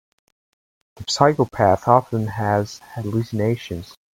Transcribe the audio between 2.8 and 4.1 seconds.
hallucinations.